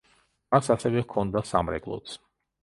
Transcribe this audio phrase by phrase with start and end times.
[0.55, 2.17] მას ასევე ჰქონდა სამრეკლოც.